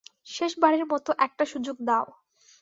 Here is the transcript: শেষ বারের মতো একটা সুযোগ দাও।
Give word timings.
শেষ 0.27 0.51
বারের 0.59 0.83
মতো 0.85 1.11
একটা 1.19 1.43
সুযোগ 1.45 1.77
দাও। 1.81 2.05